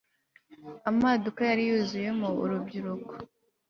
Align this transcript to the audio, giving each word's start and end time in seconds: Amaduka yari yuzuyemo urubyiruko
Amaduka 0.89 1.41
yari 1.49 1.63
yuzuyemo 1.69 2.27
urubyiruko 2.43 3.13